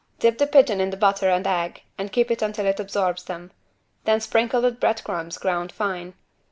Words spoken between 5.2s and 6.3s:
ground fine.